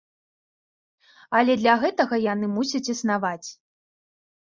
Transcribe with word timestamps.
Але 1.39 1.53
для 1.59 1.75
гэтага 1.83 2.15
яны 2.33 2.49
мусяць 2.55 2.81
існаваць. 2.95 3.49